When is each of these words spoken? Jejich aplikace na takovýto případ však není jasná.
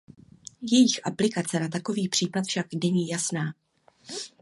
Jejich 0.61 1.07
aplikace 1.07 1.59
na 1.59 1.67
takovýto 1.67 2.09
případ 2.11 2.45
však 2.45 2.65
není 2.83 3.07
jasná. 3.07 3.53